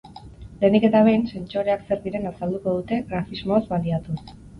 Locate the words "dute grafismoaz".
2.79-3.61